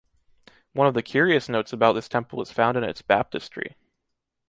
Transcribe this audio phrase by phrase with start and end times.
[0.73, 3.75] One of the curious notes about this temple is found in its baptistery.